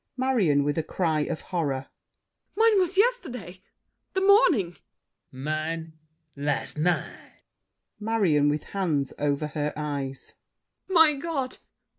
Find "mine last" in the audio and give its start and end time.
5.31-6.75